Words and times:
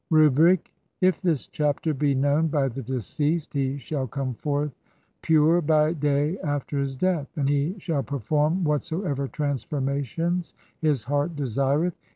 Rubric: 0.09 0.73
[if] 0.99 1.21
this 1.21 1.45
chapter 1.45 1.93
[be 1.93 2.15
known 2.15 2.47
by 2.47 2.69
the 2.69 2.81
deceased] 2.81 3.53
he 3.53 3.77
shall 3.77 4.07
COME 4.07 4.33
FORTH 4.33 4.73
PURE 5.21 5.61
BY 5.61 5.93
DAY 5.93 6.39
AFTER 6.39 6.79
HIS 6.79 6.95
DEATH, 6.97 7.29
AND 7.37 7.47
HE 7.49 7.75
SHALL 7.77 8.01
PERFORM 8.01 8.63
WHATSOEVER 8.63 9.27
TRANSFORMATIONS 9.27 10.55
HIS 10.79 11.03
HEART 11.03 11.35
DESLRETH. 11.35 11.93